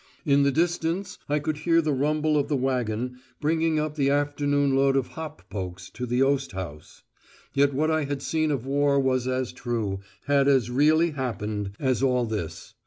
[0.25, 4.75] In the distance I could hear the rumble of the waggon bringing up the afternoon
[4.75, 7.03] load of hop pokes to the oasthouse.
[7.53, 12.01] Yet what I had seen of war was as true, had as really happened, as
[12.01, 12.73] all this.